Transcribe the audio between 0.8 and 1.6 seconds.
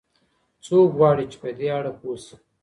غواړي چي په